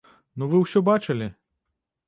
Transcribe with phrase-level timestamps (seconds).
[0.43, 1.31] Ну вы ўсё бачылі.